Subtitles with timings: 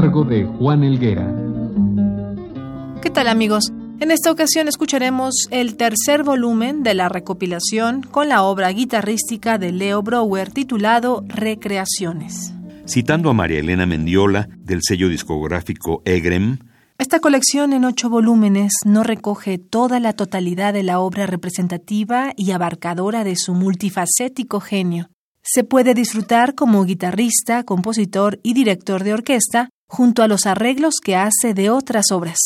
[0.00, 1.26] Cargo de Juan Elguera.
[3.02, 3.72] ¿Qué tal amigos?
[3.98, 9.72] En esta ocasión escucharemos el tercer volumen de la recopilación con la obra guitarrística de
[9.72, 12.52] Leo Brower titulado Recreaciones.
[12.86, 16.58] Citando a María Elena Mendiola del sello discográfico Egrem,
[16.98, 22.52] esta colección en ocho volúmenes no recoge toda la totalidad de la obra representativa y
[22.52, 25.10] abarcadora de su multifacético genio.
[25.42, 31.16] Se puede disfrutar como guitarrista, compositor y director de orquesta, junto a los arreglos que
[31.16, 32.38] hace de otras obras.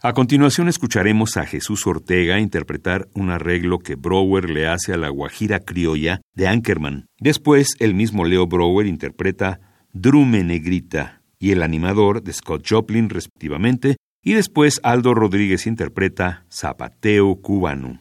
[0.00, 5.08] A continuación escucharemos a Jesús Ortega interpretar un arreglo que Brower le hace a la
[5.08, 7.08] Guajira criolla de Ankerman.
[7.18, 9.60] Después, el mismo Leo Brower interpreta
[9.92, 17.34] Drume Negrita y el animador de Scott Joplin respectivamente, y después Aldo Rodríguez interpreta Zapateo
[17.36, 17.98] Cubano.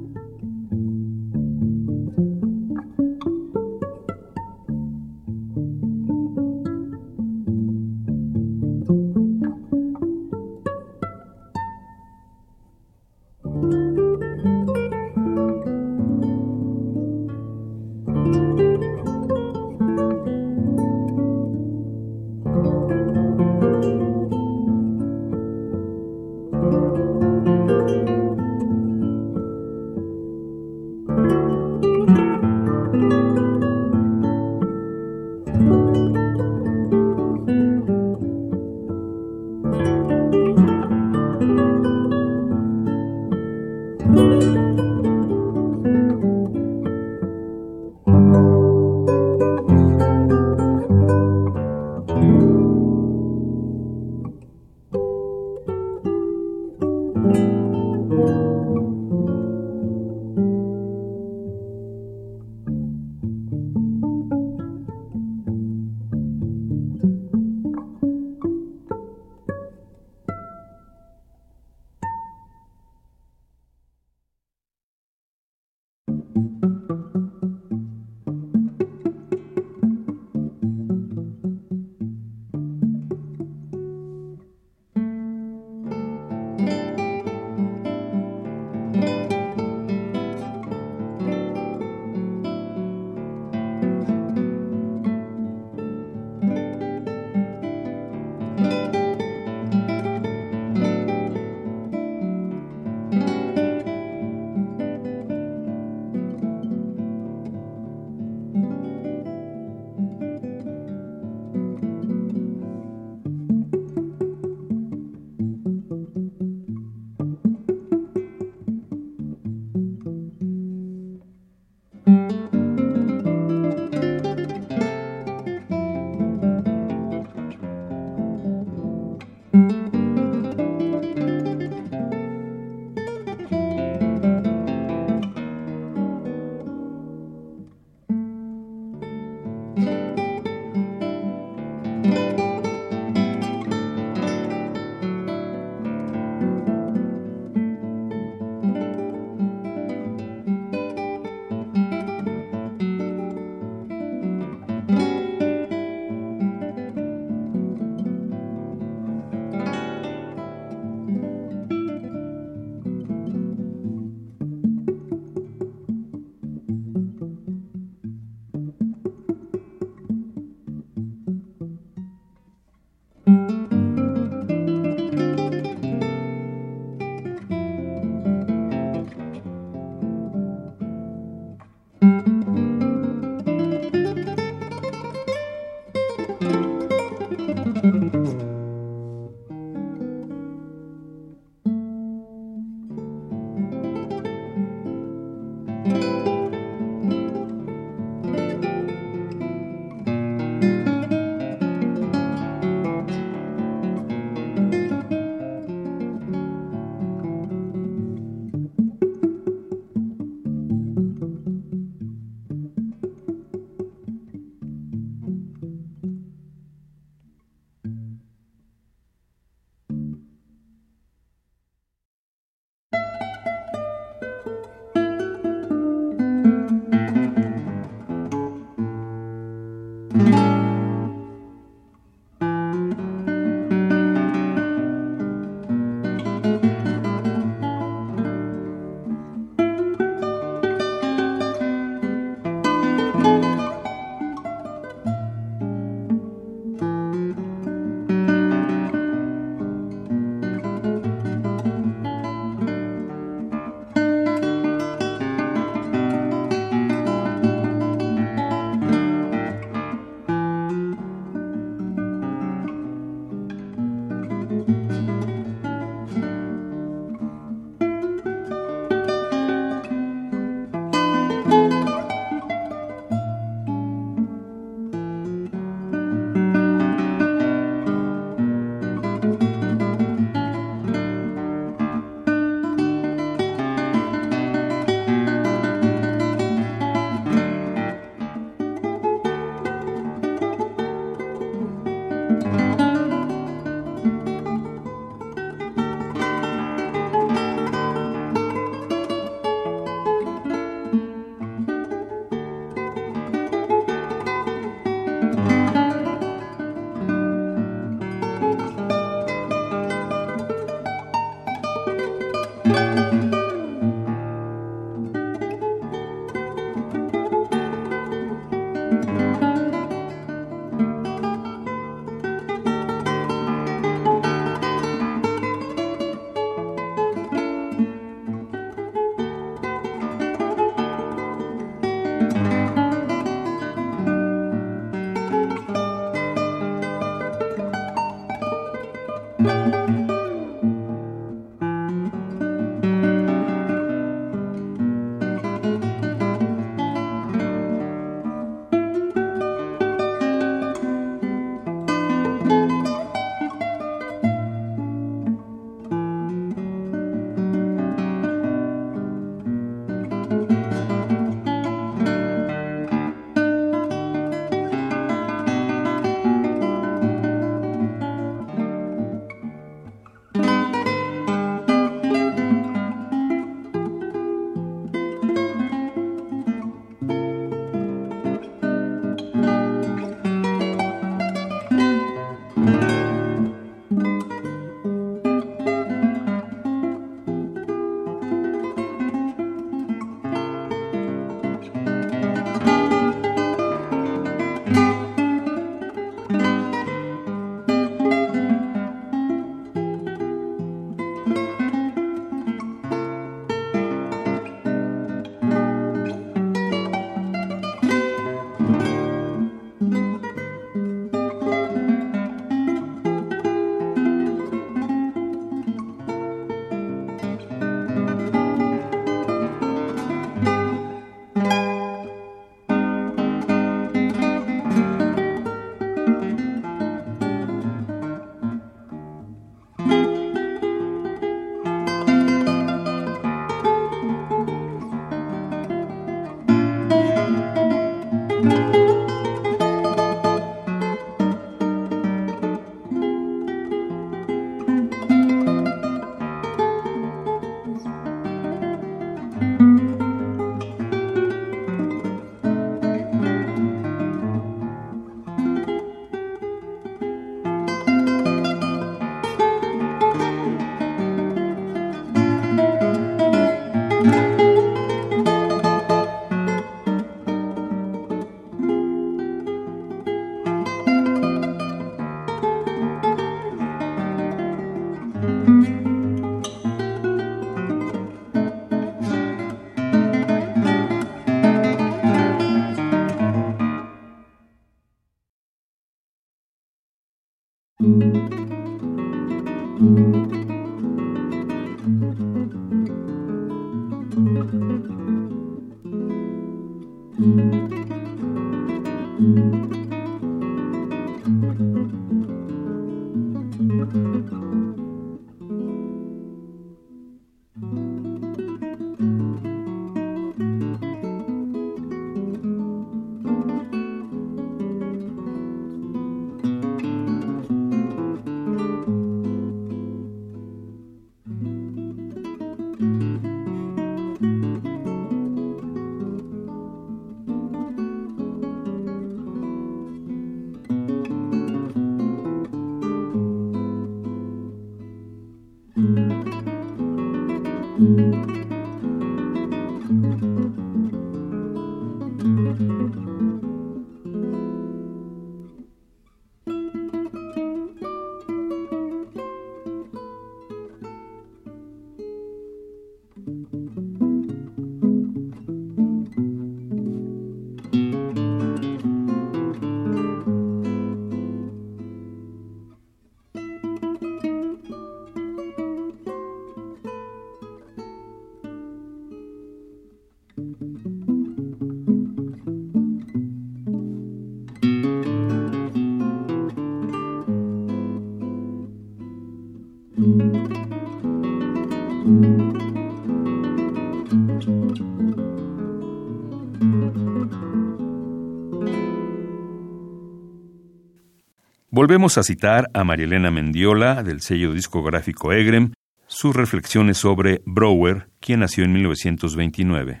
[591.82, 595.72] Volvemos a citar a Marielena Mendiola del sello discográfico Egrem
[596.06, 600.00] sus reflexiones sobre Brower, quien nació en 1929.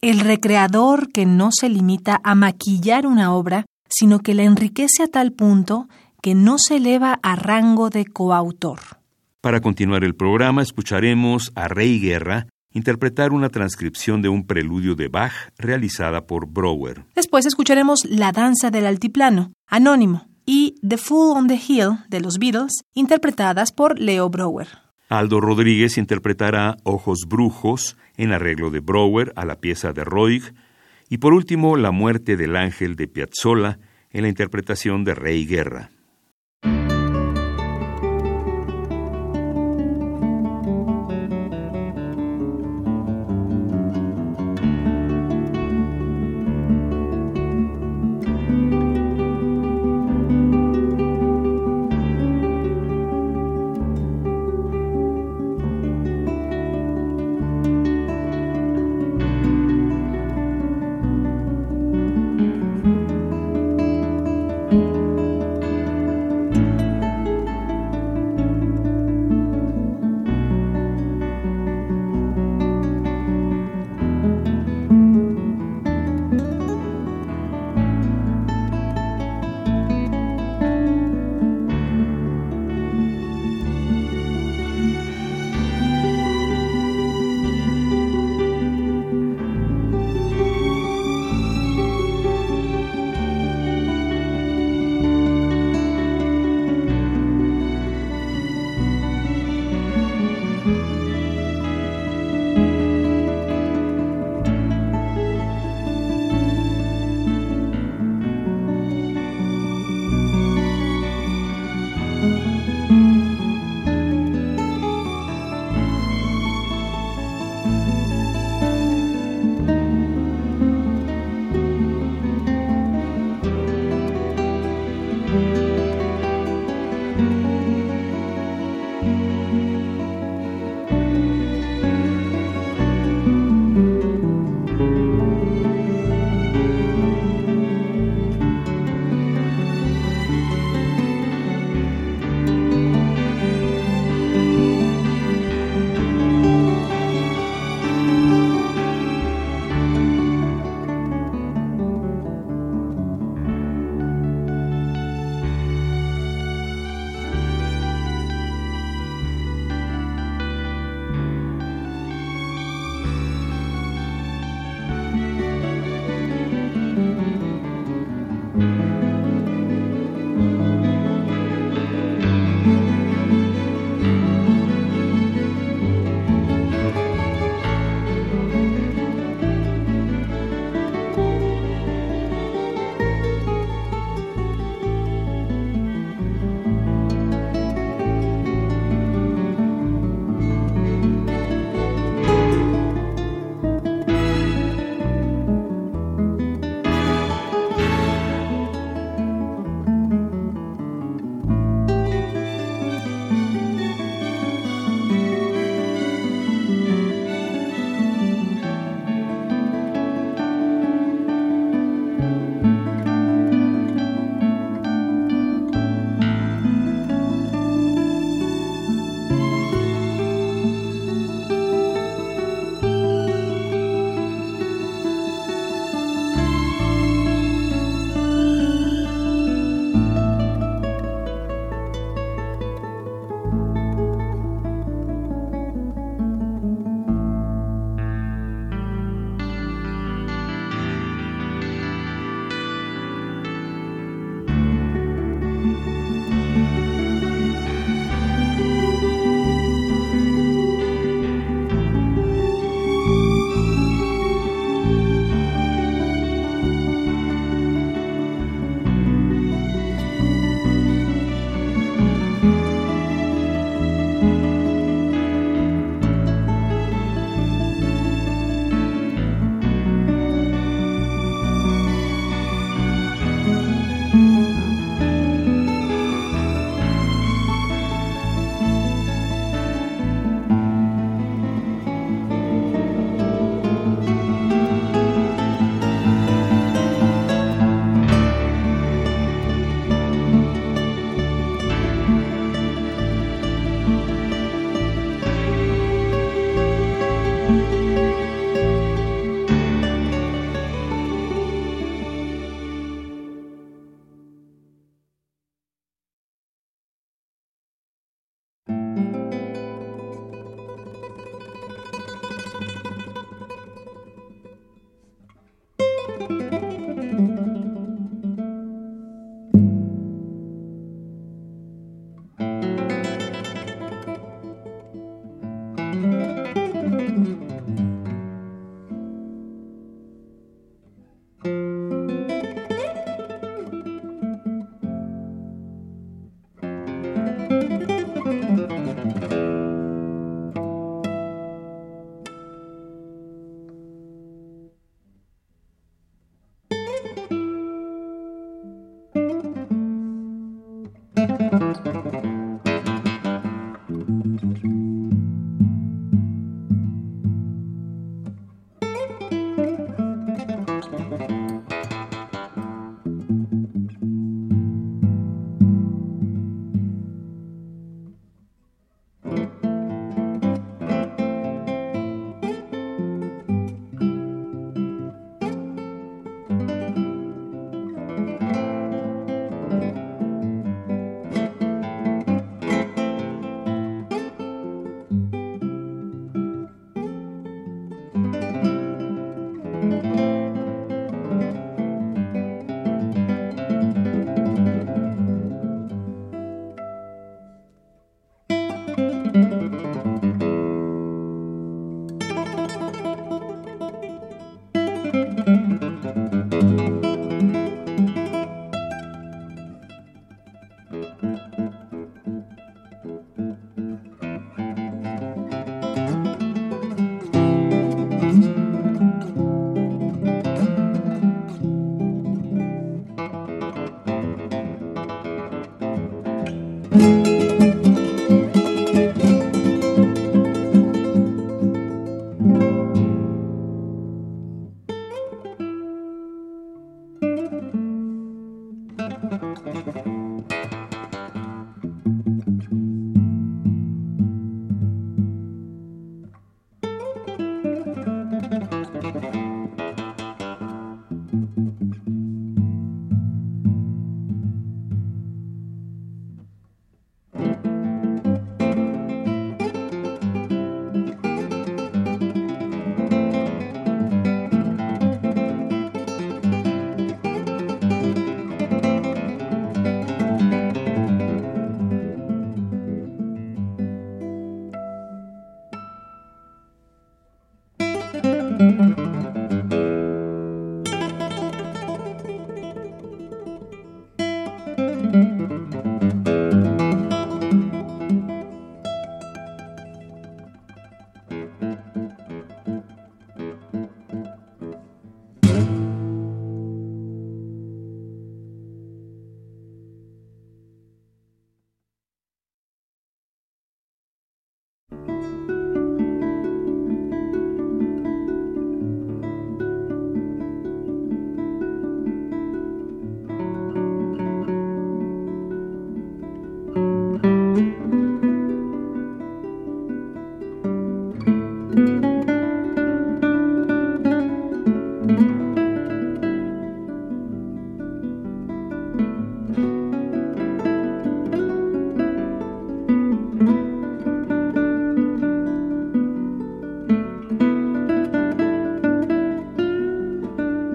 [0.00, 5.08] El recreador que no se limita a maquillar una obra, sino que la enriquece a
[5.08, 5.90] tal punto
[6.22, 8.80] que no se eleva a rango de coautor.
[9.42, 15.08] Para continuar el programa, escucharemos a Rey Guerra interpretar una transcripción de un preludio de
[15.08, 17.04] Bach realizada por Brower.
[17.14, 22.38] Después escucharemos La danza del altiplano, anónimo, y The Fool on the Hill de los
[22.38, 24.68] Beatles, interpretadas por Leo Brower.
[25.08, 30.54] Aldo Rodríguez interpretará Ojos Brujos en arreglo de Brower a la pieza de Roig
[31.08, 33.78] y por último La muerte del ángel de Piazzolla
[34.10, 35.90] en la interpretación de Rey Guerra.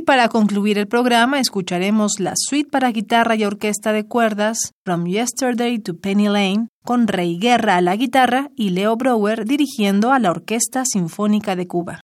[0.00, 5.78] para concluir el programa escucharemos la suite para guitarra y orquesta de cuerdas From Yesterday
[5.78, 10.30] to Penny Lane con Rey Guerra a la guitarra y Leo Brower dirigiendo a la
[10.30, 11.99] Orquesta Sinfónica de Cuba.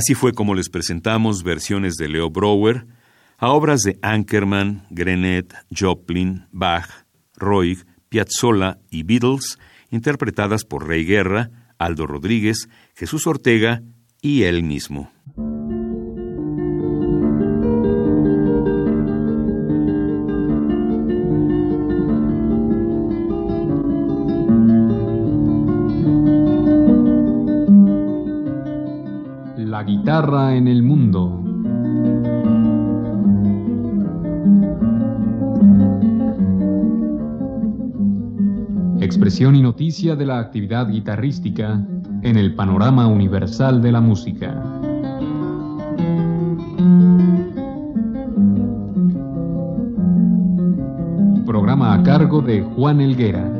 [0.00, 2.86] Así fue como les presentamos versiones de Leo Brower
[3.36, 6.88] a obras de Ankerman, Grenet, Joplin, Bach,
[7.36, 9.58] Roig, Piazzolla y Beatles,
[9.90, 13.82] interpretadas por Rey Guerra, Aldo Rodríguez, Jesús Ortega
[14.22, 15.12] y él mismo.
[30.60, 31.42] En el mundo.
[39.00, 41.82] Expresión y noticia de la actividad guitarrística
[42.22, 44.62] en el panorama universal de la música.
[51.46, 53.50] Programa a cargo de Juan Elguera.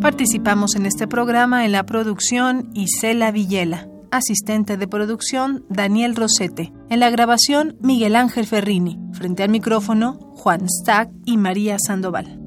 [0.00, 7.00] Participamos en este programa en la producción Isela Villela, asistente de producción Daniel Rosete, en
[7.00, 12.39] la grabación Miguel Ángel Ferrini, frente al micrófono Juan Stack y María Sandoval.